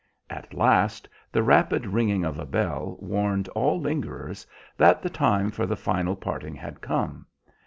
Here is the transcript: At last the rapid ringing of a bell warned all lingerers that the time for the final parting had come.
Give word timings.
At 0.31 0.55
last 0.55 1.07
the 1.31 1.43
rapid 1.43 1.85
ringing 1.85 2.25
of 2.25 2.39
a 2.39 2.45
bell 2.47 2.97
warned 2.99 3.47
all 3.49 3.79
lingerers 3.79 4.47
that 4.75 5.03
the 5.03 5.11
time 5.11 5.51
for 5.51 5.67
the 5.67 5.75
final 5.77 6.15
parting 6.15 6.55
had 6.55 6.81
come. 6.81 7.27